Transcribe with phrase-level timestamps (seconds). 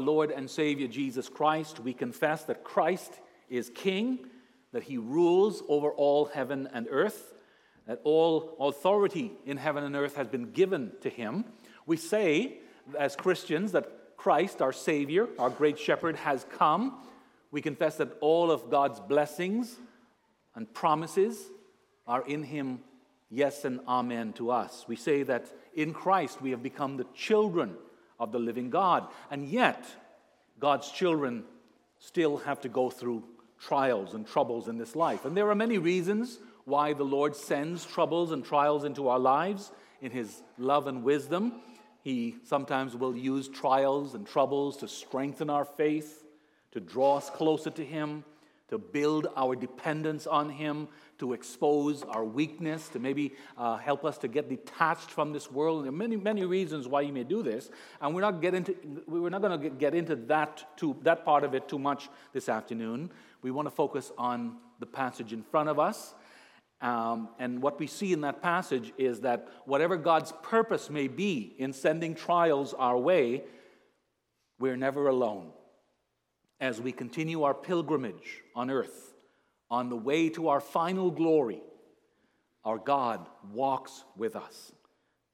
[0.00, 3.12] Lord and Savior Jesus Christ, we confess that Christ
[3.48, 4.20] is King,
[4.72, 7.34] that he rules over all heaven and earth,
[7.86, 11.44] that all authority in heaven and earth has been given to him.
[11.86, 12.58] We say,
[12.98, 17.02] as Christians, that Christ, our Savior, our great shepherd, has come.
[17.50, 19.76] We confess that all of God's blessings
[20.54, 21.38] and promises
[22.06, 22.80] are in him,
[23.30, 24.84] yes and amen to us.
[24.86, 27.76] We say that in Christ we have become the children
[28.20, 29.08] of the living God.
[29.30, 29.84] And yet,
[30.60, 31.44] God's children
[31.98, 33.24] still have to go through
[33.58, 35.24] trials and troubles in this life.
[35.24, 39.72] And there are many reasons why the Lord sends troubles and trials into our lives
[40.00, 41.60] in His love and wisdom.
[42.02, 46.24] He sometimes will use trials and troubles to strengthen our faith,
[46.72, 48.24] to draw us closer to Him,
[48.70, 50.88] to build our dependence on Him,
[51.18, 55.84] to expose our weakness, to maybe uh, help us to get detached from this world.
[55.84, 57.70] There are many, many reasons why He may do this,
[58.00, 58.74] and we're not, get into,
[59.06, 62.48] we're not going to get into that, too, that part of it too much this
[62.48, 63.10] afternoon.
[63.42, 66.14] We want to focus on the passage in front of us.
[66.80, 71.54] Um, and what we see in that passage is that whatever God's purpose may be
[71.58, 73.42] in sending trials our way,
[74.58, 75.50] we're never alone
[76.60, 79.14] as we continue our pilgrimage on earth,
[79.70, 81.62] on the way to our final glory,
[82.64, 84.72] our God walks with us,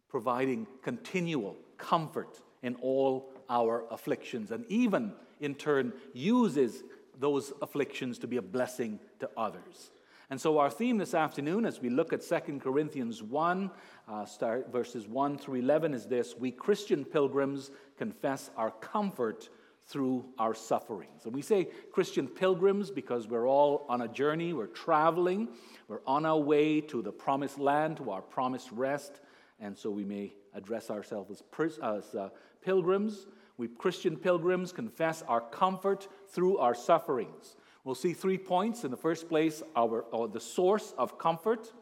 [0.08, 6.82] providing continual comfort in all our afflictions, and even in turn uses
[7.18, 9.90] those afflictions to be a blessing to others.
[10.28, 13.70] And so, our theme this afternoon, as we look at 2 Corinthians 1,
[14.08, 19.48] uh, start verses 1 through 11, is this We Christian pilgrims confess our comfort
[19.86, 21.24] through our sufferings.
[21.24, 25.48] And we say Christian pilgrims because we're all on a journey, we're traveling,
[25.86, 29.20] we're on our way to the promised land, to our promised rest,
[29.60, 32.28] and so we may address ourselves as, as uh,
[32.62, 33.26] pilgrims.
[33.58, 37.56] We Christian pilgrims confess our comfort through our sufferings.
[37.84, 38.84] We'll see three points.
[38.84, 41.72] In the first place, our, or the source of comfort.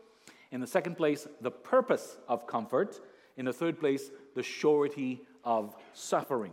[0.53, 3.01] In the second place, the purpose of comfort.
[3.37, 6.53] In the third place, the surety of suffering.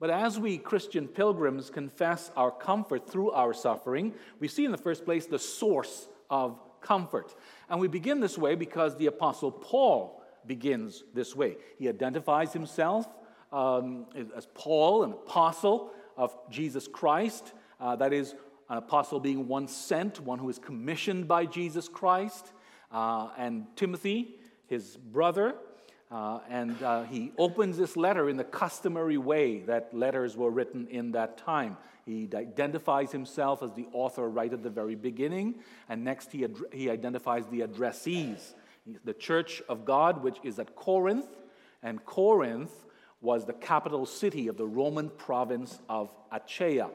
[0.00, 4.78] But as we Christian pilgrims confess our comfort through our suffering, we see in the
[4.78, 7.34] first place the source of comfort.
[7.68, 11.56] And we begin this way because the Apostle Paul begins this way.
[11.78, 13.06] He identifies himself
[13.52, 14.06] um,
[14.36, 17.52] as Paul, an apostle of Jesus Christ.
[17.80, 18.34] Uh, that is,
[18.70, 22.52] an apostle being one sent, one who is commissioned by Jesus Christ.
[22.92, 25.54] Uh, and Timothy, his brother,
[26.10, 30.86] uh, and uh, he opens this letter in the customary way that letters were written
[30.88, 31.76] in that time.
[32.06, 35.56] He identifies himself as the author right at the very beginning,
[35.88, 38.54] and next he, ad- he identifies the addressees.
[39.04, 41.28] The church of God, which is at Corinth,
[41.82, 42.72] and Corinth
[43.20, 46.88] was the capital city of the Roman province of Achaia.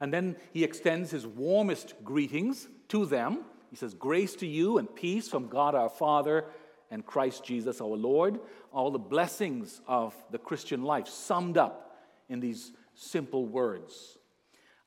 [0.00, 3.44] And then he extends his warmest greetings to them.
[3.68, 6.46] He says, Grace to you and peace from God our Father
[6.90, 8.40] and Christ Jesus our Lord,
[8.72, 11.96] all the blessings of the Christian life summed up
[12.28, 14.18] in these simple words.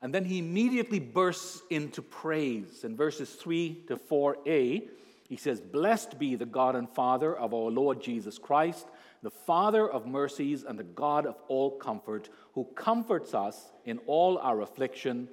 [0.01, 2.83] And then he immediately bursts into praise.
[2.83, 4.87] In verses 3 to 4a,
[5.29, 8.85] he says, Blessed be the God and Father of our Lord Jesus Christ,
[9.21, 14.37] the Father of mercies and the God of all comfort, who comforts us in all
[14.39, 15.29] our affliction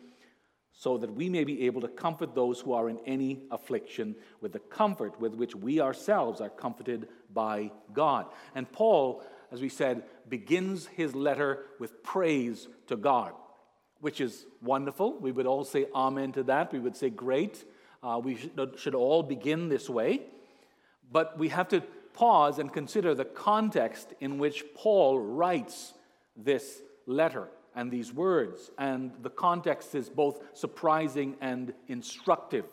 [0.73, 4.53] so that we may be able to comfort those who are in any affliction with
[4.53, 8.27] the comfort with which we ourselves are comforted by God.
[8.55, 9.23] And Paul,
[9.53, 13.33] as we said, begins his letter with praise to God,
[14.01, 15.19] which is wonderful.
[15.19, 16.73] We would all say amen to that.
[16.73, 17.65] We would say, great.
[18.03, 20.23] Uh, we should, should all begin this way.
[21.13, 21.83] But we have to
[22.15, 25.95] pause and consider the context in which Paul writes
[26.37, 32.67] this letter and these words, and the context is both surprising and instructive.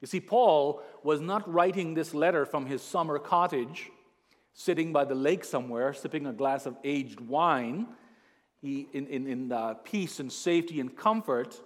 [0.00, 3.90] You see, Paul was not writing this letter from his summer cottage,
[4.52, 7.86] sitting by the lake somewhere, sipping a glass of aged wine,
[8.60, 11.60] he, in, in, in uh, peace and safety and comfort.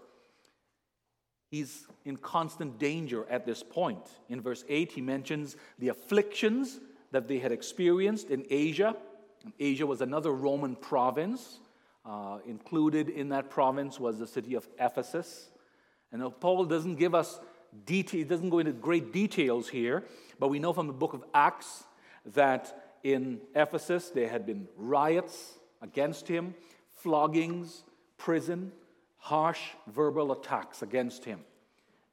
[1.50, 4.06] He's in constant danger at this point.
[4.28, 8.94] In verse 8, he mentions the afflictions that they had experienced in Asia.
[9.58, 11.60] Asia was another Roman province.
[12.08, 15.50] Uh, included in that province was the city of Ephesus.
[16.10, 17.38] And Paul doesn't give us
[17.84, 20.05] detail, he doesn't go into great details here,
[20.38, 21.84] but we know from the book of Acts
[22.34, 26.55] that in Ephesus there had been riots against him,
[27.05, 27.82] floggings,
[28.16, 28.72] prison,
[29.19, 31.40] harsh verbal attacks against him.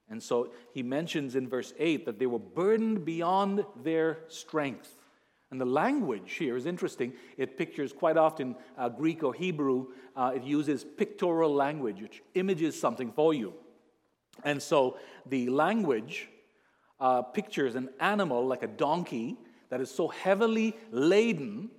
[0.10, 4.94] And so he mentions in verse 8 that they were burdened beyond their strength.
[5.56, 7.14] And the language here is interesting.
[7.38, 9.86] It pictures quite often uh, Greek or Hebrew.
[10.14, 13.54] Uh, it uses pictorial language, which images something for you.
[14.44, 16.28] And so the language
[17.00, 19.38] uh, pictures an animal like a donkey
[19.70, 21.70] that is so heavily laden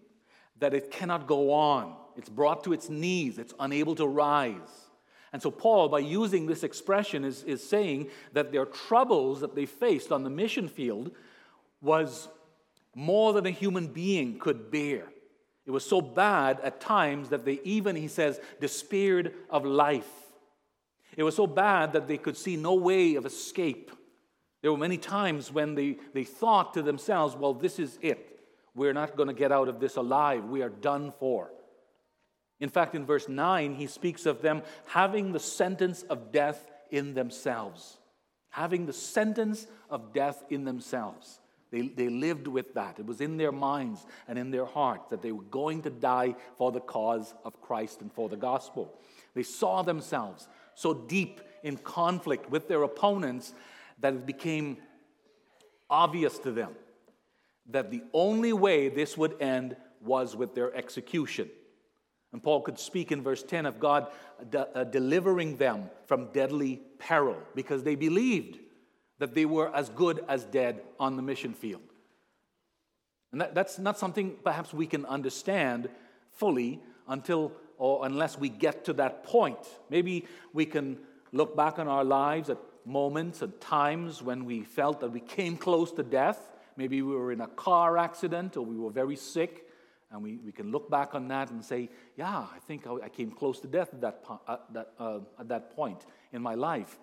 [0.59, 1.97] that it cannot go on.
[2.17, 4.89] It's brought to its knees, it's unable to rise.
[5.35, 9.67] And so, Paul, by using this expression, is, is saying that their troubles that they
[9.67, 11.11] faced on the mission field
[11.83, 12.29] was
[12.99, 15.05] more than a human being could bear.
[15.67, 20.09] It was so bad at times that they even, he says, despaired of life.
[21.15, 23.93] It was so bad that they could see no way of escape.
[24.63, 28.41] There were many times when they, they thought to themselves, well, this is it.
[28.75, 30.45] We're not going to get out of this alive.
[30.45, 31.51] We are done for.
[32.61, 37.13] In fact, in verse 9, he speaks of them having the sentence of death in
[37.13, 37.99] themselves.
[38.49, 41.41] Having the sentence of death in themselves.
[41.71, 42.99] They, they lived with that.
[42.99, 46.37] It was in their minds and in their hearts that they were going to die
[46.57, 48.99] for the cause of Christ and for the gospel.
[49.35, 53.53] They saw themselves so deep in conflict with their opponents
[53.99, 54.79] that it became
[55.91, 56.75] obvious to them
[57.71, 61.49] that the only way this would end was with their execution.
[62.33, 64.09] And Paul could speak in verse 10 of God
[64.51, 68.59] de- uh, delivering them from deadly peril because they believed
[69.19, 71.83] that they were as good as dead on the mission field.
[73.33, 75.89] And that, that's not something perhaps we can understand
[76.33, 79.59] fully until or unless we get to that point.
[79.91, 80.99] Maybe we can
[81.33, 85.57] look back on our lives at moments and times when we felt that we came
[85.57, 86.51] close to death.
[86.77, 89.65] Maybe we were in a car accident or we were very sick.
[90.11, 93.09] And we, we can look back on that and say, yeah, I think I, I
[93.09, 96.99] came close to death at that, at that, uh, at that point in my life.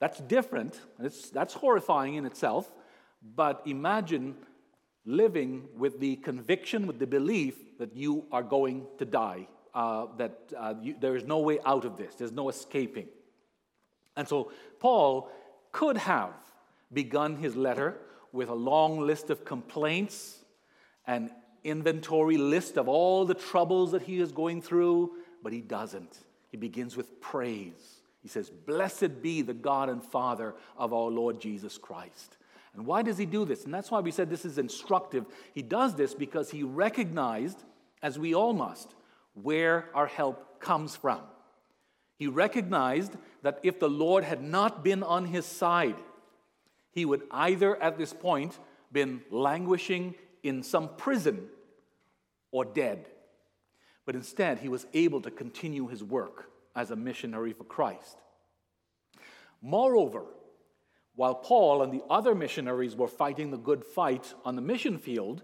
[0.00, 0.80] That's different.
[0.98, 2.70] That's horrifying in itself.
[3.36, 4.34] But imagine
[5.04, 10.38] living with the conviction, with the belief that you are going to die, uh, that
[10.56, 13.08] uh, you, there is no way out of this, there's no escaping.
[14.16, 15.30] And so Paul
[15.72, 16.34] could have
[16.92, 17.98] begun his letter
[18.32, 20.40] with a long list of complaints
[21.06, 21.30] an
[21.64, 25.10] inventory list of all the troubles that he is going through,
[25.42, 26.18] but he doesn't.
[26.50, 28.00] He begins with praise.
[28.22, 32.36] He says, Blessed be the God and Father of our Lord Jesus Christ.
[32.74, 33.64] And why does he do this?
[33.64, 35.26] And that's why we said this is instructive.
[35.54, 37.62] He does this because he recognized,
[38.02, 38.94] as we all must,
[39.34, 41.20] where our help comes from.
[42.16, 45.96] He recognized that if the Lord had not been on his side,
[46.92, 48.58] he would either at this point
[48.92, 51.48] been languishing in some prison
[52.50, 53.06] or dead.
[54.04, 58.16] But instead, he was able to continue his work as a missionary for Christ.
[59.62, 60.24] Moreover,
[61.16, 65.42] while Paul and the other missionaries were fighting the good fight on the mission field,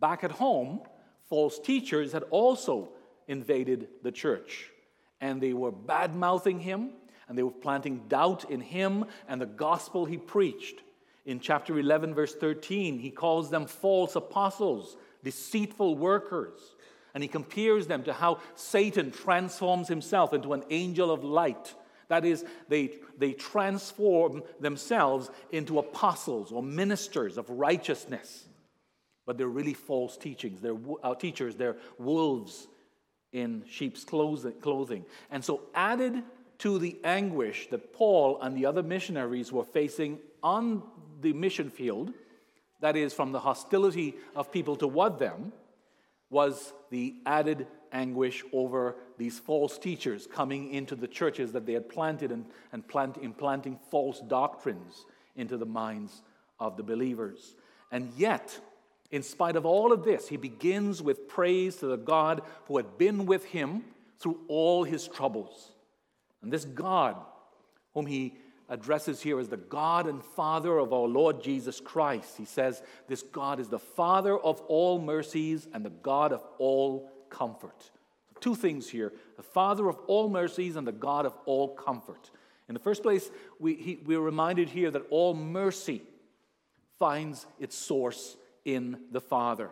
[0.00, 0.80] back at home,
[1.28, 2.90] false teachers had also
[3.28, 4.70] invaded the church.
[5.20, 6.90] And they were bad mouthing him,
[7.28, 10.82] and they were planting doubt in him and the gospel he preached.
[11.24, 16.71] In chapter 11, verse 13, he calls them false apostles, deceitful workers.
[17.14, 21.74] And he compares them to how Satan transforms himself into an angel of light.
[22.08, 28.44] That is, they, they transform themselves into apostles or ministers of righteousness.
[29.26, 30.60] But they're really false teachings.
[30.60, 32.66] They're uh, teachers, they're wolves
[33.32, 35.06] in sheep's clothing.
[35.30, 36.22] And so, added
[36.58, 40.82] to the anguish that Paul and the other missionaries were facing on
[41.20, 42.12] the mission field,
[42.80, 45.52] that is, from the hostility of people toward them,
[46.32, 51.88] was the added anguish over these false teachers coming into the churches that they had
[51.90, 55.04] planted and, and plant, implanting false doctrines
[55.36, 56.22] into the minds
[56.58, 57.54] of the believers.
[57.90, 58.58] And yet,
[59.10, 62.96] in spite of all of this, he begins with praise to the God who had
[62.96, 63.84] been with him
[64.18, 65.72] through all his troubles.
[66.40, 67.16] And this God,
[67.92, 68.38] whom he
[68.72, 72.38] addresses here as the God and Father of our Lord Jesus Christ.
[72.38, 77.12] He says, This God is the Father of all mercies and the God of all
[77.28, 77.90] comfort.
[78.40, 82.30] Two things here the Father of all mercies and the God of all comfort.
[82.68, 86.02] In the first place, we, he, we're reminded here that all mercy
[86.98, 89.68] finds its source in the Father.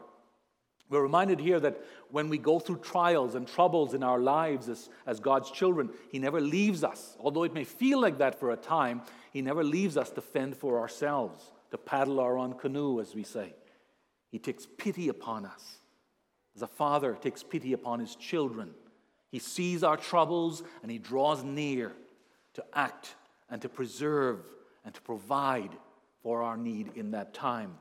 [0.90, 1.80] We're reminded here that
[2.10, 6.18] when we go through trials and troubles in our lives as, as God's children, He
[6.18, 7.16] never leaves us.
[7.20, 10.56] Although it may feel like that for a time, He never leaves us to fend
[10.56, 13.54] for ourselves, to paddle our own canoe, as we say.
[14.32, 15.76] He takes pity upon us.
[16.56, 18.74] As a father takes pity upon his children,
[19.30, 21.92] He sees our troubles and He draws near
[22.54, 23.14] to act
[23.48, 24.40] and to preserve
[24.84, 25.70] and to provide
[26.24, 27.76] for our need in that time.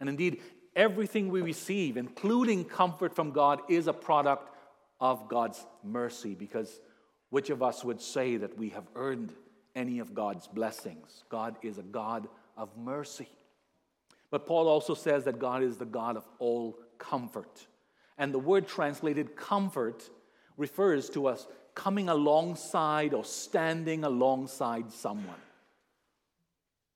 [0.00, 0.40] And indeed,
[0.78, 4.54] Everything we receive, including comfort from God, is a product
[5.00, 6.80] of God's mercy because
[7.30, 9.32] which of us would say that we have earned
[9.74, 11.24] any of God's blessings?
[11.28, 13.28] God is a God of mercy.
[14.30, 17.66] But Paul also says that God is the God of all comfort.
[18.16, 20.08] And the word translated comfort
[20.56, 25.42] refers to us coming alongside or standing alongside someone.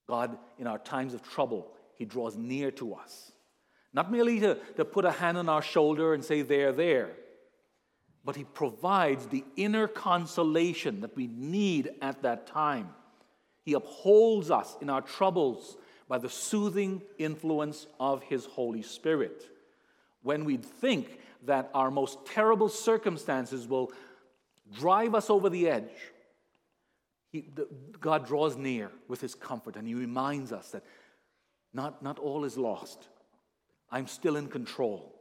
[0.08, 3.32] God, in our times of trouble, He draws near to us.
[3.92, 7.10] Not merely to, to put a hand on our shoulder and say, There, there,
[8.24, 12.90] but He provides the inner consolation that we need at that time.
[13.64, 15.76] He upholds us in our troubles
[16.08, 19.48] by the soothing influence of His Holy Spirit.
[20.22, 23.92] When we think that our most terrible circumstances will
[24.78, 25.90] drive us over the edge,
[27.30, 27.66] he, the,
[28.00, 30.84] God draws near with His comfort and He reminds us that
[31.72, 33.08] not, not all is lost.
[33.92, 35.14] I'm still in control.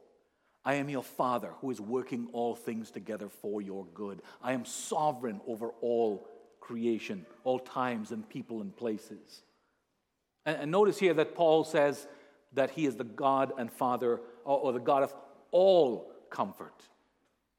[0.64, 4.22] I am your Father who is working all things together for your good.
[4.42, 6.26] I am sovereign over all
[6.60, 9.42] creation, all times and people and places.
[10.46, 12.06] And, and notice here that Paul says
[12.54, 15.14] that he is the God and Father, or, or the God of
[15.50, 16.84] all comfort.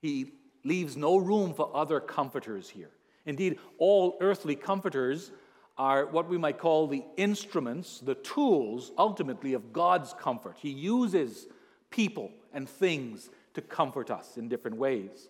[0.02, 0.32] He
[0.64, 2.92] leaves no room for other comforters here.
[3.26, 5.32] Indeed, all earthly comforters
[5.78, 10.58] are what we might call the instruments, the tools, ultimately, of God's comfort.
[10.60, 11.48] He uses
[11.90, 15.30] people and things to comfort us in different ways.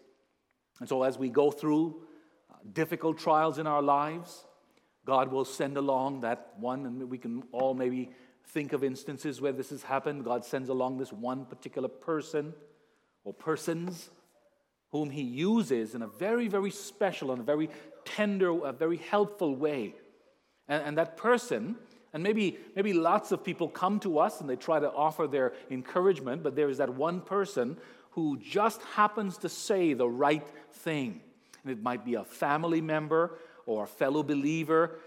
[0.80, 2.02] And so, as we go through
[2.52, 4.46] uh, difficult trials in our lives,
[5.06, 8.10] God will send along that one, and we can all maybe
[8.48, 10.26] think of instances where this has happened.
[10.26, 12.54] God sends along this one particular person
[13.24, 14.10] or persons
[14.92, 17.70] whom He uses in a very, very special and a very
[18.04, 19.96] tender, a very helpful way
[20.68, 21.76] and, and that person,
[22.14, 25.54] and maybe, maybe lots of people come to us and they try to offer their
[25.70, 27.78] encouragement, but there is that one person
[28.12, 31.22] who just happens to say the right thing.
[31.64, 35.00] And it might be a family member or a fellow believer.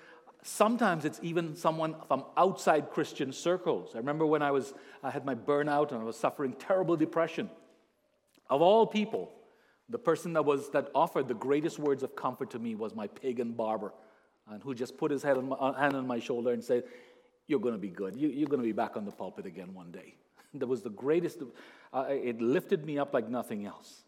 [0.43, 3.91] Sometimes it's even someone from outside Christian circles.
[3.95, 7.51] I remember when I was I had my burnout and I was suffering terrible depression.
[8.49, 9.31] Of all people,
[9.89, 13.07] the person that was that offered the greatest words of comfort to me was my
[13.07, 13.93] pagan barber
[14.51, 16.85] and who just put his head on my, uh, hand on my shoulder and said,
[17.47, 18.17] You're going to be good.
[18.17, 20.15] You, are going to be back on the pulpit again one day.
[20.55, 21.43] that was the greatest,
[21.93, 24.05] uh, it lifted me up like nothing else.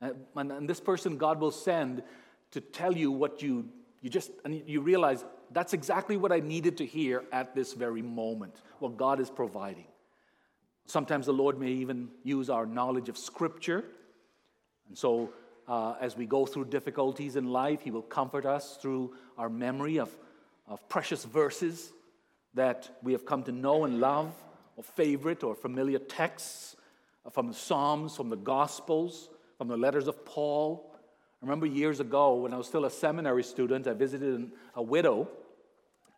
[0.00, 2.02] And, and, this person God will send
[2.52, 3.68] to tell you what you,
[4.00, 8.02] you just, and you realize that's exactly what I needed to hear at this very
[8.02, 9.86] moment, what God is providing.
[10.86, 13.84] Sometimes the Lord may even use our knowledge of Scripture.
[14.88, 15.30] And so
[15.68, 17.82] uh, as we go through difficulties in life.
[17.82, 20.10] He will comfort us through our memory of,
[20.66, 21.92] of precious verses
[22.54, 24.32] that we have come to know and love,
[24.76, 26.76] or favorite or familiar texts
[27.32, 30.90] from the Psalms, from the Gospels, from the letters of Paul.
[31.42, 35.28] I remember years ago when I was still a seminary student, I visited a widow,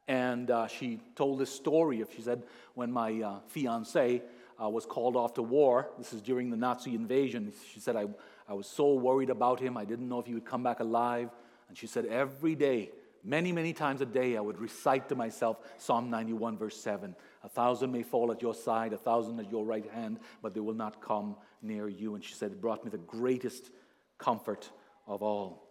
[0.07, 2.05] and uh, she told this story.
[2.15, 2.43] She said,
[2.75, 4.23] when my uh, fiance
[4.63, 8.07] uh, was called off to war, this is during the Nazi invasion, she said, I,
[8.51, 9.77] I was so worried about him.
[9.77, 11.31] I didn't know if he would come back alive.
[11.69, 12.91] And she said, every day,
[13.23, 17.15] many, many times a day, I would recite to myself Psalm 91, verse 7.
[17.45, 20.59] A thousand may fall at your side, a thousand at your right hand, but they
[20.59, 22.17] will not come near you.
[22.17, 23.71] And she said, it brought me the greatest
[24.19, 24.69] comfort
[25.07, 25.69] of all.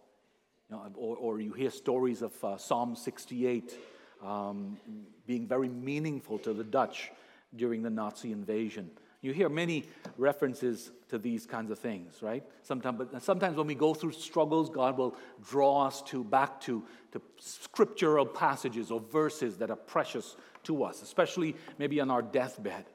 [0.70, 3.76] You know, or, or, you hear stories of uh, Psalm 68
[4.24, 4.78] um,
[5.26, 7.10] being very meaningful to the Dutch
[7.54, 8.90] during the Nazi invasion.
[9.22, 9.84] You hear many
[10.16, 12.42] references to these kinds of things, right?
[12.62, 15.14] Sometimes, but sometimes when we go through struggles, God will
[15.46, 21.02] draw us to back to, to scriptural passages or verses that are precious to us,
[21.02, 22.86] especially maybe on our deathbed.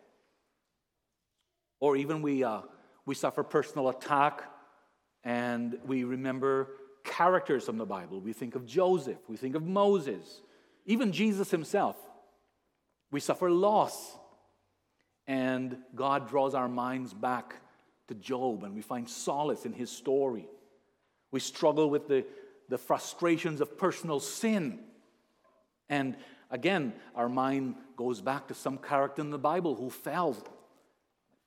[1.79, 2.61] Or even we, uh,
[3.05, 4.43] we suffer personal attack
[5.23, 6.69] and we remember
[7.03, 8.19] characters from the Bible.
[8.19, 10.41] We think of Joseph, we think of Moses,
[10.87, 11.97] even Jesus himself.
[13.11, 14.17] We suffer loss
[15.27, 17.55] and God draws our minds back
[18.07, 20.47] to Job, and we find solace in his story.
[21.31, 22.25] We struggle with the,
[22.69, 24.79] the frustrations of personal sin.
[25.89, 26.15] And
[26.51, 30.37] again, our mind goes back to some character in the Bible who fell.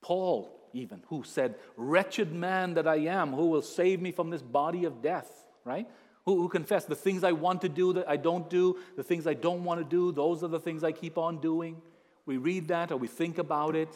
[0.00, 4.42] Paul, even, who said, Wretched man that I am, who will save me from this
[4.42, 5.30] body of death,
[5.64, 5.88] right?
[6.24, 9.26] Who, who confessed the things I want to do that I don't do, the things
[9.26, 11.80] I don't want to do, those are the things I keep on doing
[12.28, 13.88] we read that or we think about it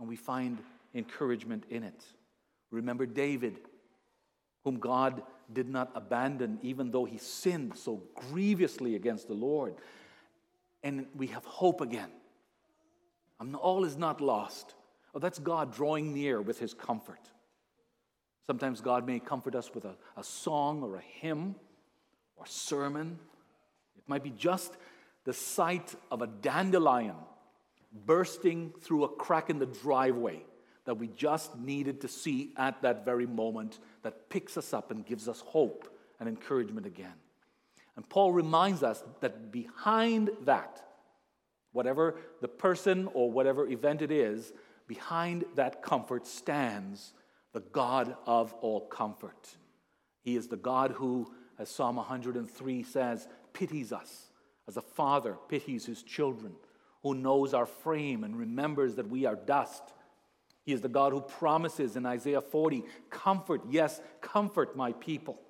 [0.00, 0.58] and we find
[0.92, 2.04] encouragement in it.
[2.72, 3.60] Remember David,
[4.64, 5.22] whom God
[5.52, 9.76] did not abandon even though he sinned so grievously against the Lord.
[10.82, 12.10] And we have hope again.
[13.54, 14.74] All is not lost.
[15.14, 17.30] Oh, that's God drawing near with his comfort.
[18.48, 21.54] Sometimes God may comfort us with a, a song or a hymn
[22.34, 23.16] or sermon.
[23.96, 24.76] It might be just
[25.24, 27.14] the sight of a dandelion
[27.92, 30.42] bursting through a crack in the driveway
[30.84, 35.06] that we just needed to see at that very moment that picks us up and
[35.06, 37.14] gives us hope and encouragement again.
[37.96, 40.82] And Paul reminds us that behind that,
[41.72, 44.52] whatever the person or whatever event it is,
[44.86, 47.12] behind that comfort stands
[47.52, 49.56] the God of all comfort.
[50.22, 54.30] He is the God who, as Psalm 103 says, pities us
[54.68, 56.52] as a father pities his children,
[57.02, 59.82] who knows our frame and remembers that we are dust.
[60.64, 65.40] He is the God who promises in Isaiah 40, Comfort, yes, comfort my people.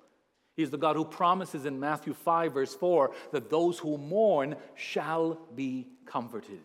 [0.55, 4.55] He is the God who promises in Matthew 5, verse 4, that those who mourn
[4.75, 6.59] shall be comforted.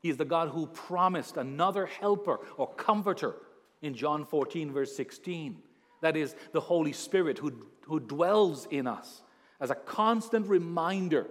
[0.00, 3.36] He is the God who promised another helper or comforter
[3.82, 5.58] in John 14, verse 16.
[6.00, 7.52] That is the Holy Spirit who,
[7.86, 9.22] who dwells in us
[9.60, 11.28] as a constant reminder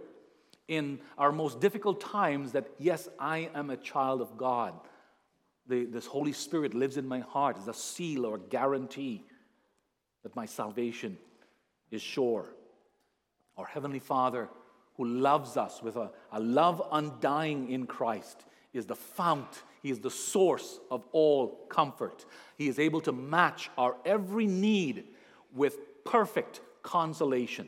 [0.68, 4.74] in our most difficult times that, yes, I am a child of God.
[5.68, 9.24] The, this Holy Spirit lives in my heart as a seal or a guarantee
[10.24, 11.18] that my salvation
[11.90, 12.46] is sure.
[13.58, 14.50] Our Heavenly Father,
[14.98, 20.00] who loves us with a, a love undying in Christ, is the fount, He is
[20.00, 22.26] the source of all comfort.
[22.58, 25.06] He is able to match our every need
[25.54, 27.68] with perfect consolation.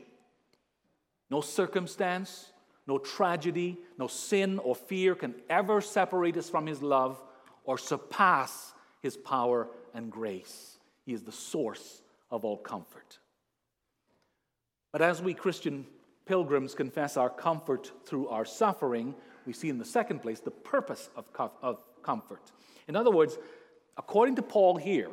[1.30, 2.52] No circumstance,
[2.86, 7.22] no tragedy, no sin or fear can ever separate us from His love
[7.64, 10.78] or surpass His power and grace.
[11.04, 13.18] He is the source of all comfort.
[14.92, 15.86] But as we Christian
[16.26, 19.14] pilgrims confess our comfort through our suffering,
[19.46, 21.24] we see in the second place the purpose of,
[21.62, 22.52] of comfort.
[22.88, 23.38] In other words,
[23.96, 25.10] according to Paul here,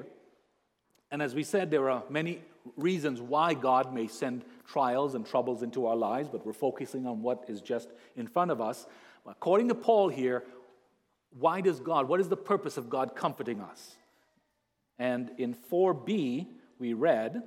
[1.10, 2.42] and as we said, there are many
[2.78, 7.22] reasons why God may send trials and troubles into our lives, but we're focusing on
[7.22, 8.86] what is just in front of us.
[9.26, 10.44] According to Paul here,
[11.38, 13.96] why does God, what is the purpose of God comforting us?
[15.00, 16.48] And in 4b,
[16.80, 17.44] we read,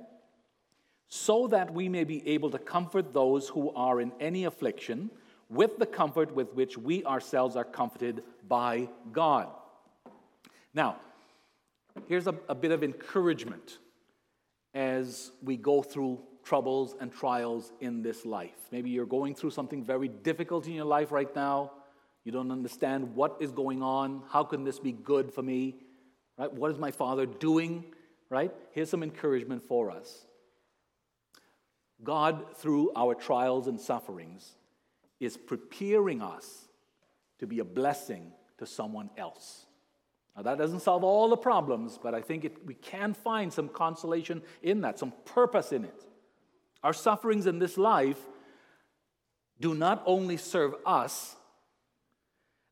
[1.07, 5.11] so that we may be able to comfort those who are in any affliction
[5.49, 9.47] with the comfort with which we ourselves are comforted by God.
[10.73, 10.97] Now,
[12.07, 13.77] here's a, a bit of encouragement
[14.75, 18.57] as we go through troubles and trials in this life.
[18.71, 21.71] Maybe you're going through something very difficult in your life right now.
[22.23, 24.21] You don't understand what is going on.
[24.29, 25.77] How can this be good for me?
[26.37, 26.53] Right?
[26.53, 27.85] What is my father doing?
[28.29, 28.51] Right?
[28.71, 30.25] Here's some encouragement for us.
[32.03, 34.55] God, through our trials and sufferings,
[35.19, 36.67] is preparing us
[37.39, 39.65] to be a blessing to someone else.
[40.35, 43.69] Now, that doesn't solve all the problems, but I think it, we can find some
[43.69, 46.03] consolation in that, some purpose in it.
[46.83, 48.19] Our sufferings in this life
[49.59, 51.35] do not only serve us,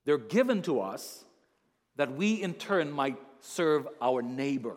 [0.06, 1.24] they're given to us
[1.96, 4.76] that we in turn might serve our neighbor.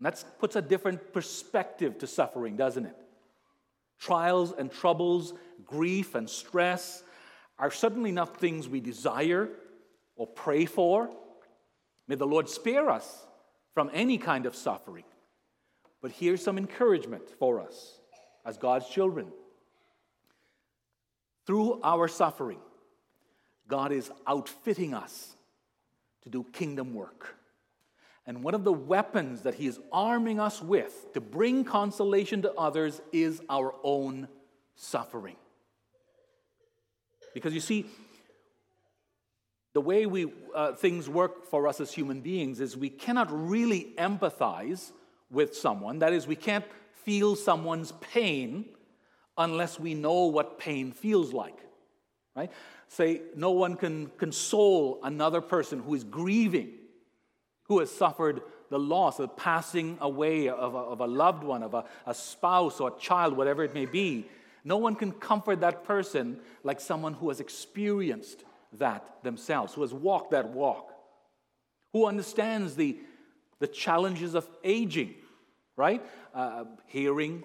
[0.00, 2.96] That puts a different perspective to suffering, doesn't it?
[3.98, 5.32] Trials and troubles,
[5.64, 7.04] grief and stress
[7.58, 9.48] are certainly not things we desire
[10.16, 11.08] or pray for.
[12.08, 13.26] May the Lord spare us
[13.74, 15.04] from any kind of suffering.
[16.00, 18.00] But here's some encouragement for us
[18.44, 19.28] as God's children.
[21.46, 22.58] Through our suffering,
[23.68, 25.36] God is outfitting us
[26.22, 27.36] to do kingdom work.
[28.26, 32.52] And one of the weapons that He is arming us with to bring consolation to
[32.54, 34.28] others is our own
[34.76, 35.36] suffering.
[37.34, 37.86] Because you see,
[39.74, 43.94] the way we, uh, things work for us as human beings is we cannot really
[43.96, 44.92] empathize
[45.30, 46.00] with someone.
[46.00, 46.64] That is, we can't
[47.04, 48.66] feel someone's pain
[49.38, 51.56] unless we know what pain feels like.
[52.36, 52.50] Right?
[52.88, 56.72] Say, no one can console another person who is grieving,
[57.64, 61.74] who has suffered the loss of passing away of a, of a loved one, of
[61.74, 64.26] a, a spouse or a child, whatever it may be.
[64.64, 68.44] No one can comfort that person like someone who has experienced
[68.78, 70.92] that themselves, who has walked that walk,
[71.92, 72.96] who understands the,
[73.58, 75.14] the challenges of aging,
[75.76, 76.04] right?
[76.34, 77.44] Uh, hearing,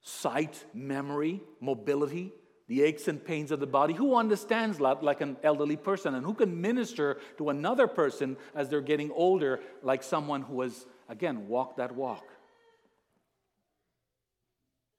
[0.00, 2.32] sight, memory, mobility,
[2.66, 3.94] the aches and pains of the body.
[3.94, 8.68] Who understands that like an elderly person and who can minister to another person as
[8.68, 12.24] they're getting older, like someone who has, again, walked that walk?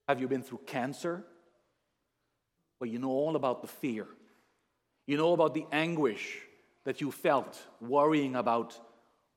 [0.08, 1.24] Have you been through cancer?
[2.80, 4.08] Well, you know all about the fear.
[5.10, 6.38] You know about the anguish
[6.84, 8.80] that you felt worrying about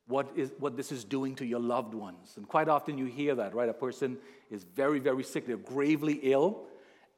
[0.06, 2.35] what, is, what this is doing to your loved ones.
[2.37, 3.70] And quite often you hear that, right?
[3.70, 4.18] A person
[4.50, 6.64] is very, very sick, they're gravely ill,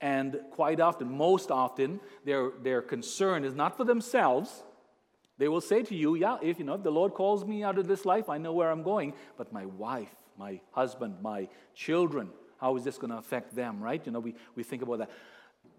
[0.01, 4.63] and quite often, most often, their, their concern is not for themselves.
[5.37, 7.77] They will say to you, Yeah, if you know, if the Lord calls me out
[7.77, 12.31] of this life, I know where I'm going, but my wife, my husband, my children,
[12.61, 14.01] how is this going to affect them, right?
[14.07, 15.11] You know, we, we think about that.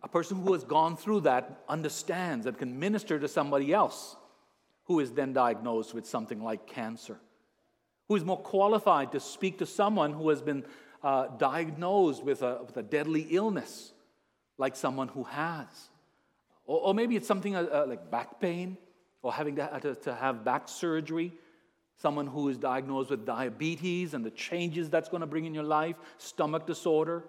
[0.06, 4.16] A person who has gone through that understands and can minister to somebody else
[4.84, 7.18] who is then diagnosed with something like cancer,
[8.08, 10.64] who is more qualified to speak to someone who has been
[11.04, 13.94] uh, diagnosed with a, with a deadly illness,
[14.60, 15.66] like someone who has.
[16.66, 18.78] Or, or maybe it's something uh, uh like back pain
[19.24, 21.34] or having to, to, to have back surgery
[21.98, 25.64] someone who is diagnosed with diabetes and the changes that's going to bring in your
[25.64, 27.24] life, stomach disorder,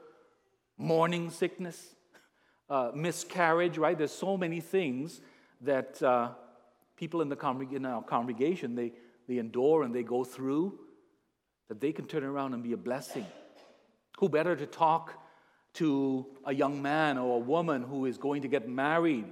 [0.77, 1.96] morning sickness,
[2.69, 3.97] uh, miscarriage, right?
[3.97, 5.21] There's so many things
[5.63, 6.31] that uh,
[6.97, 8.93] people in, the congreg- in our congregation, they,
[9.29, 10.79] they endure and they go through,
[11.69, 13.27] that they can turn around and be a blessing.
[14.19, 15.15] Who better to talk
[15.75, 19.27] to a young man or a woman who is going to get married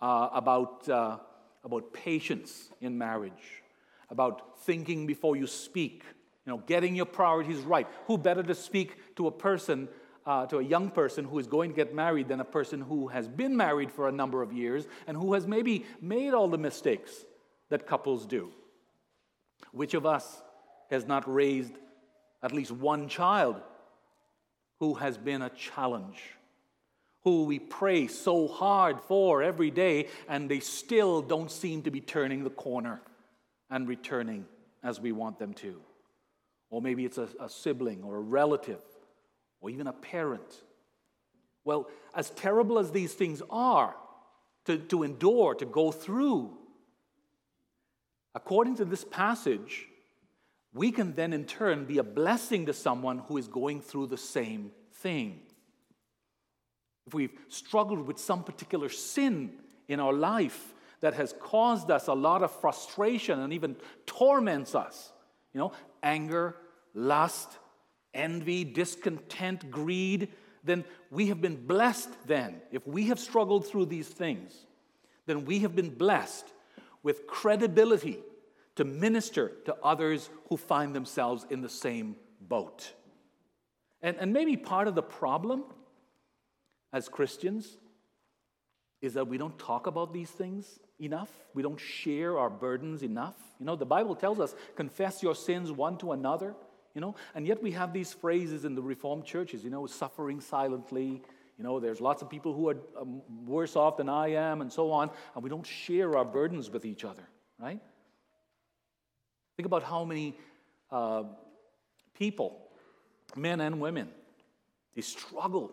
[0.00, 1.18] uh, about, uh,
[1.64, 3.62] about patience in marriage,
[4.08, 6.04] about thinking before you speak,
[6.46, 7.86] you know, getting your priorities right.
[8.06, 9.88] Who better to speak to a person
[10.26, 13.08] uh, to a young person who is going to get married than a person who
[13.08, 16.58] has been married for a number of years and who has maybe made all the
[16.58, 17.12] mistakes
[17.70, 18.50] that couples do.
[19.72, 20.42] Which of us
[20.90, 21.74] has not raised
[22.42, 23.60] at least one child
[24.78, 26.22] who has been a challenge?
[27.24, 32.00] Who we pray so hard for every day, and they still don't seem to be
[32.00, 33.00] turning the corner
[33.70, 34.46] and returning
[34.82, 35.80] as we want them to.
[36.68, 38.80] Or maybe it's a, a sibling or a relative
[39.62, 40.62] or even a parent.
[41.64, 43.94] Well, as terrible as these things are
[44.66, 46.50] to, to endure, to go through,
[48.34, 49.86] according to this passage,
[50.74, 54.18] we can then in turn be a blessing to someone who is going through the
[54.18, 55.40] same thing.
[57.06, 59.52] If we've struggled with some particular sin
[59.88, 65.12] in our life that has caused us a lot of frustration and even torments us,
[65.52, 65.72] you know,
[66.02, 66.56] anger,
[66.94, 67.58] lust,
[68.14, 70.28] envy, discontent, greed,
[70.64, 72.62] then we have been blessed then.
[72.70, 74.66] If we have struggled through these things,
[75.26, 76.46] then we have been blessed
[77.02, 78.18] with credibility
[78.76, 82.92] to minister to others who find themselves in the same boat.
[84.00, 85.64] And, and maybe part of the problem
[86.92, 87.76] as Christians
[89.00, 91.30] is that we don't talk about these things enough.
[91.54, 93.34] We don't share our burdens enough.
[93.58, 96.54] You know, the Bible tells us confess your sins one to another
[96.94, 97.14] you know?
[97.34, 101.22] And yet we have these phrases in the reformed churches you know suffering silently.
[101.58, 104.72] You know there's lots of people who are um, worse off than i am and
[104.72, 107.22] so on and we don't share our burdens with each other
[107.62, 107.80] right?
[109.56, 110.36] Think about how many
[110.90, 111.24] uh,
[112.18, 112.58] people
[113.36, 114.08] men and women
[114.94, 115.72] they struggle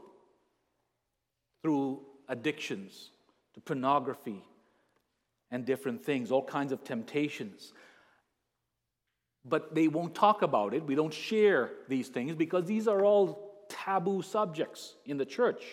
[1.61, 3.11] through addictions
[3.53, 4.41] to pornography
[5.51, 7.73] and different things all kinds of temptations
[9.45, 10.85] but they won't talk about it.
[10.85, 15.63] We don't share these things because these are all taboo subjects in the church.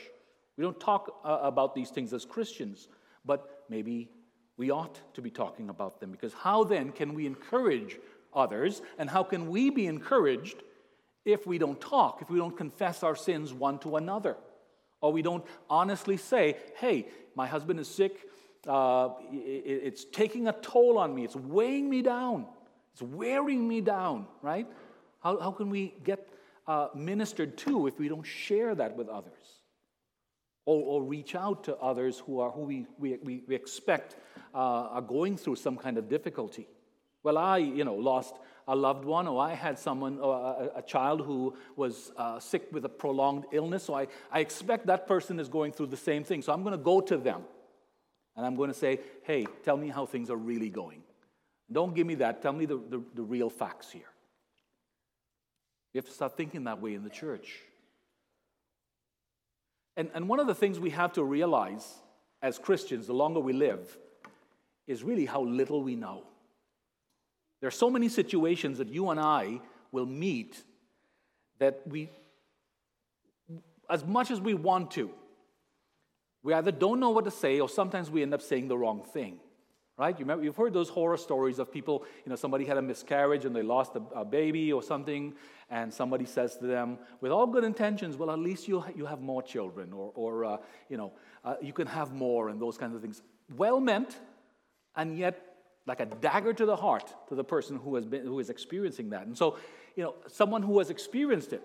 [0.57, 2.89] We don't talk uh, about these things as Christians,
[3.25, 4.11] but maybe
[4.57, 7.99] we ought to be talking about them because how then can we encourage
[8.35, 10.63] others and how can we be encouraged
[11.25, 14.37] if we don't talk, if we don't confess our sins one to another?
[15.03, 18.17] Or we don't honestly say, hey, my husband is sick,
[18.67, 22.47] uh, it's taking a toll on me, it's weighing me down.
[22.97, 24.67] It's wearing me down, right?
[25.23, 26.31] How, how can we get
[26.67, 29.61] uh, ministered to if we don't share that with others?
[30.65, 34.17] Or, or reach out to others who, are, who we, we, we expect
[34.55, 36.69] uh, are going through some kind of difficulty.
[37.23, 38.35] Well, I, you know, lost
[38.67, 42.87] a loved one, or I had someone, a, a child who was uh, sick with
[42.87, 46.41] a prolonged illness, so I, I expect that person is going through the same thing.
[46.41, 47.43] So I'm going to go to them
[48.35, 51.03] and I'm going to say, hey, tell me how things are really going.
[51.71, 52.43] Don't give me that.
[52.43, 54.09] Tell me the, the, the real facts here.
[55.93, 57.61] We have to start thinking that way in the church.
[59.97, 61.87] And, and one of the things we have to realize
[62.43, 63.99] as Christians, the longer we live,
[64.87, 66.25] is really how little we know.
[67.61, 70.63] There are so many situations that you and I will meet
[71.59, 72.11] that we,
[73.89, 75.11] as much as we want to,
[76.43, 79.03] we either don't know what to say or sometimes we end up saying the wrong
[79.03, 79.41] thing
[79.99, 80.19] right?
[80.19, 83.57] You you've heard those horror stories of people, you know, somebody had a miscarriage and
[83.57, 85.35] they lost a, a, baby or something,
[85.71, 89.21] and somebody says to them, with all good intentions, well, at least you, you have
[89.21, 90.57] more children, or, or uh,
[90.89, 91.13] you know,
[91.45, 93.23] uh, you can have more, and those kinds of things.
[93.57, 94.19] Well meant,
[94.97, 95.43] and yet
[95.87, 99.11] like a dagger to the heart to the person who has been who is experiencing
[99.11, 99.27] that.
[99.27, 99.57] And so,
[99.95, 101.63] you know, someone who has experienced it,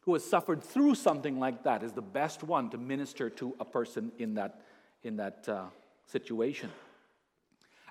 [0.00, 3.64] who has suffered through something like that, is the best one to minister to a
[3.64, 4.60] person in that
[5.02, 5.64] in that uh,
[6.06, 6.70] situation.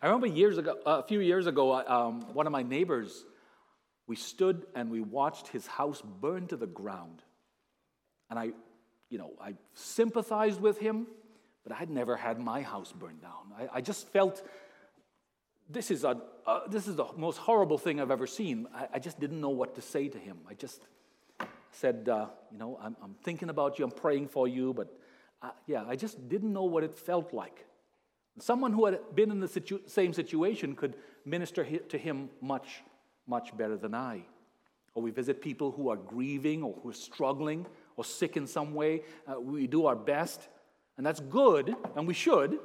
[0.05, 3.25] I remember years ago, a few years ago, um, one of my neighbors,
[4.05, 7.23] we stood and we watched his house burn to the ground,
[8.29, 8.51] and I,
[9.09, 11.07] you know, I sympathized with him,
[11.63, 13.51] but I'd never had my house burned down.
[13.57, 14.47] I, I just felt
[15.71, 18.67] this is, a, uh, this is the most horrible thing I've ever seen.
[18.75, 20.37] I, I, just didn't know what to say to him.
[20.47, 20.81] I just
[21.71, 24.95] said, uh, You know, I'm, I'm, thinking about you, I'm praying for you, but
[25.41, 27.65] uh, yeah, I just didn't know what it felt like.
[28.39, 30.95] Someone who had been in the situ- same situation could
[31.25, 32.83] minister to him much,
[33.27, 34.25] much better than I.
[34.93, 37.65] Or we visit people who are grieving or who are struggling
[37.97, 39.03] or sick in some way.
[39.27, 40.47] Uh, we do our best,
[40.97, 42.59] and that's good, and we should.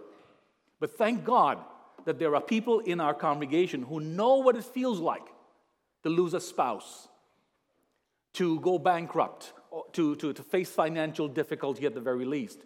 [0.80, 1.58] But thank God
[2.04, 5.26] that there are people in our congregation who know what it feels like
[6.02, 7.08] to lose a spouse,
[8.32, 9.52] to go bankrupt,
[9.92, 12.64] to, to, to face financial difficulty at the very least,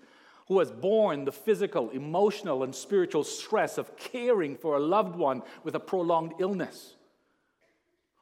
[0.48, 5.42] who has borne the physical, emotional, and spiritual stress of caring for a loved one
[5.62, 6.94] with a prolonged illness,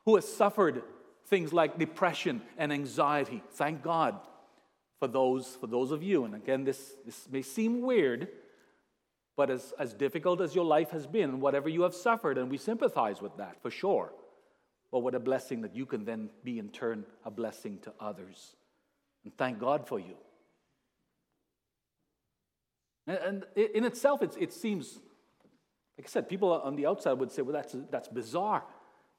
[0.05, 0.83] who has suffered
[1.27, 3.43] things like depression and anxiety.
[3.53, 4.19] Thank God
[4.99, 6.25] for those, for those of you.
[6.25, 8.29] And again, this, this may seem weird,
[9.37, 12.59] but as, as difficult as your life has been, whatever you have suffered, and we
[12.59, 14.13] sympathize with that for sure.
[14.93, 18.55] But what a blessing that you can then be in turn a blessing to others.
[19.25, 20.15] And thank God for you.
[23.07, 24.99] And, in itself, it, it seems,
[25.99, 28.65] like I said, people on the outside would say, well, that's, that's bizarre.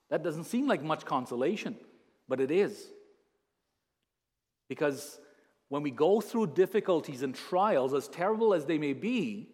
[0.09, 1.75] That doesn't seem like much consolation,
[2.27, 2.87] but it is.
[4.69, 5.19] Because
[5.69, 9.49] when we go through difficulties and trials, as terrible as they may be,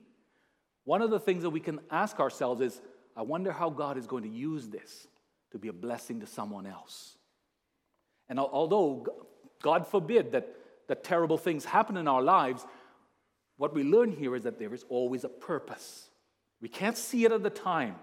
[0.84, 2.82] one of the things that we can ask ourselves is
[3.16, 5.08] I wonder how God is going to use this
[5.52, 7.18] to be a blessing to someone else.
[8.30, 9.06] And although
[9.62, 10.48] God forbid that,
[10.88, 12.66] that terrible things happen in our lives,
[13.60, 16.10] what we learn here is that there is always a purpose.
[16.62, 17.96] We can't see it at the time,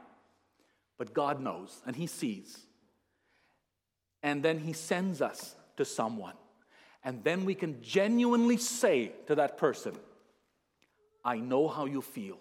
[0.98, 2.58] but God knows and He sees.
[4.22, 6.34] And then He sends us to someone.
[7.02, 9.94] And then we can genuinely say to that person,
[11.24, 12.36] I know how you feel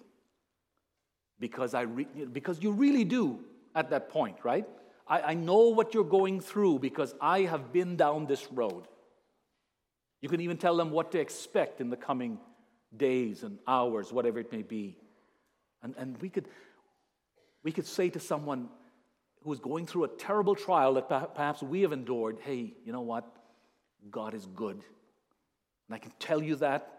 [1.40, 3.40] because, I re- because you really do
[3.76, 4.68] at that point, right?
[5.08, 8.90] I, I know what you're going through because I have been down this road.
[10.20, 12.40] You can even tell them what to expect in the coming
[12.98, 14.98] days and hours, whatever it may be.
[15.84, 16.48] And, and we, could,
[17.64, 18.70] we could say to someone
[19.44, 23.02] who is going through a terrible trial that perhaps we have endured, hey, you know
[23.02, 23.26] what?
[24.10, 24.76] God is good.
[25.88, 26.92] And I can tell you that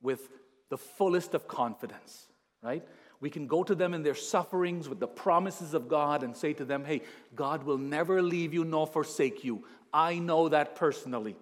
[0.00, 0.28] with
[0.68, 2.26] the fullest of confidence,
[2.62, 2.86] right?
[3.20, 6.52] We can go to them in their sufferings with the promises of God and say
[6.54, 7.02] to them, Hey,
[7.34, 9.64] God will never leave you nor forsake you.
[9.92, 11.36] I know that personally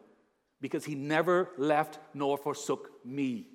[0.60, 3.46] because He never left nor forsook me.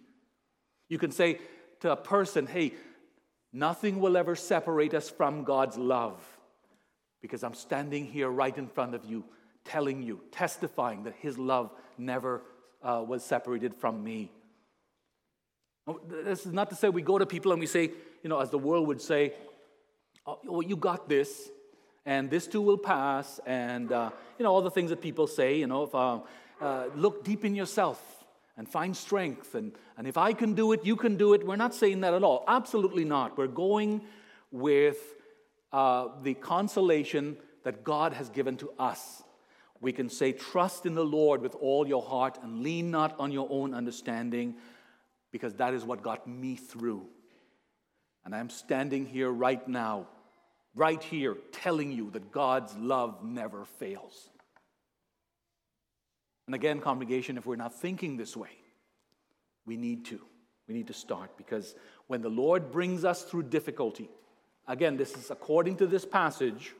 [0.94, 1.40] You can say
[1.80, 2.74] to a person, Hey,
[3.52, 6.22] nothing will ever separate us from God's love
[7.20, 9.24] because I'm standing here right in front of you,
[9.66, 12.44] telling you, testifying that His love never
[12.84, 14.32] uh, was separated from me.
[16.08, 17.90] This is not to say we go to people and we say,
[18.22, 19.34] you know, as the world would say,
[20.28, 21.50] oh, you got this,
[22.06, 25.58] and this too will pass, and, uh, you know, all the things that people say,
[25.58, 26.20] you know, if, uh,
[26.62, 28.13] uh, look deep in yourself
[28.58, 31.46] and find strength, and, and if I can do it, you can do it.
[31.46, 32.44] We're not saying that at all.
[32.48, 33.38] Absolutely not.
[33.38, 34.02] We're going
[34.52, 34.98] with
[35.72, 39.24] uh, the consolation that God has given to us.
[39.82, 43.32] We can say, Trust in the Lord with all your heart and lean not on
[43.32, 44.56] your own understanding,
[45.32, 47.08] because that is what got me through.
[48.24, 50.08] And I'm standing here right now,
[50.76, 54.30] right here, telling you that God's love never fails.
[56.46, 58.50] And again, congregation, if we're not thinking this way,
[59.66, 60.20] we need to.
[60.68, 61.76] We need to start because
[62.08, 64.10] when the Lord brings us through difficulty,
[64.68, 66.74] again, this is according to this passage,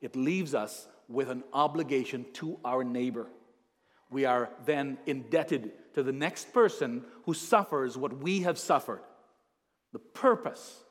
[0.00, 3.26] it leaves us with an obligation to our neighbor.
[4.10, 9.02] We are then indebted to the next person who suffers what we have suffered.
[9.92, 10.82] The purpose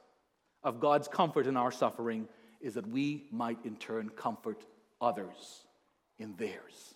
[0.63, 2.27] of God's comfort in our suffering
[2.61, 4.65] is that we might in turn comfort
[4.99, 5.65] others
[6.17, 6.95] in theirs.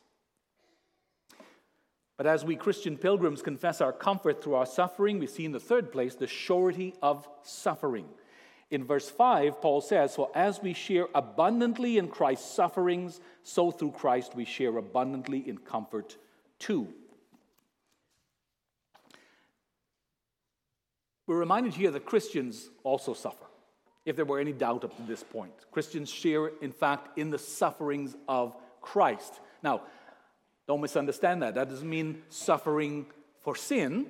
[2.21, 5.59] But as we Christian pilgrims confess our comfort through our suffering, we see in the
[5.59, 8.05] third place the surety of suffering.
[8.69, 13.93] In verse 5, Paul says, For as we share abundantly in Christ's sufferings, so through
[13.93, 16.15] Christ we share abundantly in comfort
[16.59, 16.89] too.
[21.25, 23.47] We're reminded here that Christians also suffer.
[24.05, 25.53] if there were any doubt up to this point.
[25.71, 29.39] Christians share, in fact, in the sufferings of Christ.
[29.63, 29.81] Now,
[30.71, 31.55] don't misunderstand that.
[31.55, 33.05] That doesn't mean suffering
[33.41, 34.07] for sin.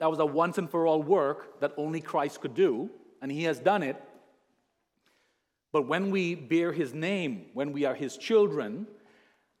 [0.00, 2.90] That was a once and for all work that only Christ could do,
[3.22, 3.94] and He has done it.
[5.70, 8.88] But when we bear His name, when we are His children,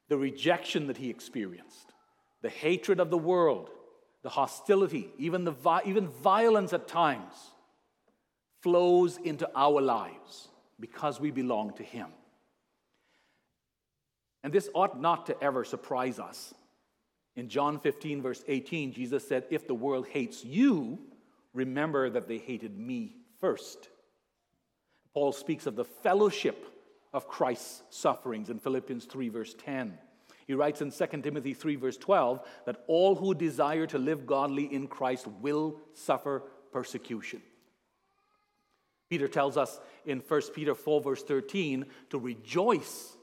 [0.08, 1.92] the rejection that He experienced,
[2.42, 3.70] the hatred of the world,
[4.24, 7.36] the hostility, even, the, even violence at times,
[8.62, 10.48] flows into our lives
[10.80, 12.08] because we belong to Him.
[14.46, 16.54] And this ought not to ever surprise us.
[17.34, 21.00] In John 15, verse 18, Jesus said, If the world hates you,
[21.52, 23.88] remember that they hated me first.
[25.14, 26.64] Paul speaks of the fellowship
[27.12, 29.98] of Christ's sufferings in Philippians 3, verse 10.
[30.46, 34.72] He writes in 2 Timothy 3, verse 12, that all who desire to live godly
[34.72, 37.42] in Christ will suffer persecution.
[39.10, 43.15] Peter tells us in 1 Peter 4, verse 13, to rejoice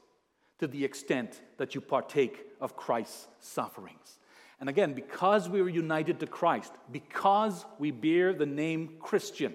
[0.58, 4.18] to the extent that you partake of Christ's sufferings.
[4.60, 9.54] And again, because we are united to Christ, because we bear the name Christian,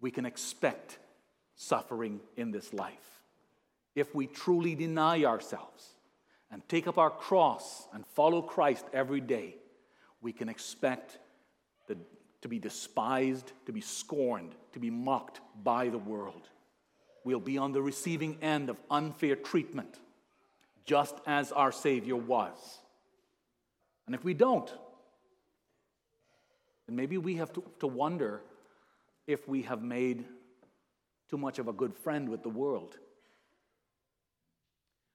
[0.00, 0.98] we can expect
[1.56, 3.22] suffering in this life.
[3.94, 5.94] If we truly deny ourselves
[6.52, 9.56] and take up our cross and follow Christ every day,
[10.20, 11.18] we can expect
[11.88, 11.96] the
[12.42, 16.48] to be despised, to be scorned, to be mocked by the world.
[17.28, 19.98] We'll be on the receiving end of unfair treatment,
[20.86, 22.56] just as our Savior was.
[24.06, 24.72] And if we don't,
[26.86, 28.40] then maybe we have to, to wonder
[29.26, 30.24] if we have made
[31.28, 32.96] too much of a good friend with the world.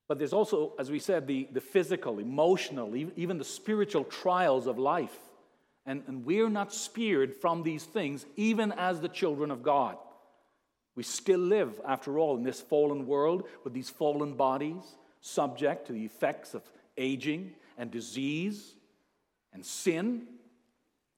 [0.08, 4.78] But there's also, as we said, the, the physical, emotional, even the spiritual trials of
[4.78, 5.18] life.
[5.88, 9.98] And, and we're not spared from these things, even as the children of God.
[10.96, 15.94] We still live, after all, in this fallen world with these fallen bodies, subject to
[15.94, 16.62] the effects of
[16.98, 18.76] aging and disease
[19.54, 20.28] and sin.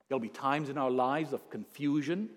[0.08, 2.30] There'll be times in our lives of confusion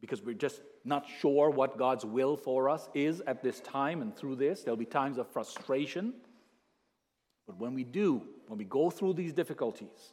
[0.00, 4.16] because we're just not sure what God's will for us is at this time and
[4.16, 4.62] through this.
[4.62, 6.14] There'll be times of frustration.
[7.46, 10.12] But when we do, when we go through these difficulties,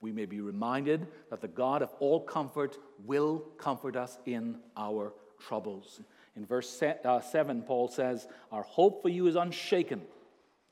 [0.00, 5.12] we may be reminded that the God of all comfort will comfort us in our
[5.40, 6.00] troubles.
[6.36, 10.02] In verse uh, 7, Paul says, Our hope for you is unshaken,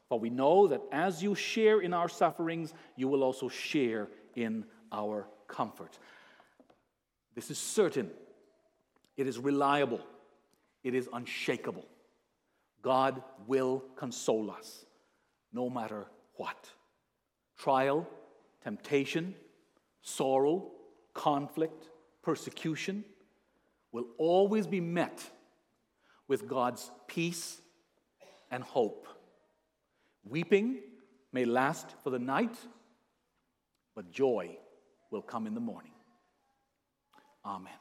[0.09, 4.65] for we know that as you share in our sufferings, you will also share in
[4.93, 5.99] our comfort.
[7.35, 8.11] This is certain,
[9.17, 10.01] it is reliable,
[10.85, 11.85] it is unshakable.
[12.83, 14.85] God will console us
[15.53, 16.71] no matter what.
[17.59, 18.07] Trial,
[18.63, 19.35] temptation,
[20.03, 20.71] sorrow,
[21.15, 21.89] conflict,
[22.23, 23.05] persecution
[23.93, 25.31] will always be met
[26.27, 27.61] with God's peace
[28.51, 29.09] and hope.
[30.25, 30.81] Weeping
[31.33, 32.57] may last for the night,
[33.95, 34.57] but joy
[35.11, 35.93] will come in the morning.
[37.45, 37.73] Amen.